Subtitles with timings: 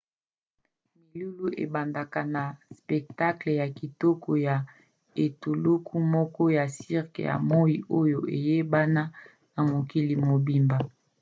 [0.99, 2.43] milulu ebandaka na
[2.79, 4.55] spectacle ya kitoko ya
[5.23, 9.03] etuluku moko ya cirque ya moi oyo eyebana
[9.53, 10.77] na mokili mobimba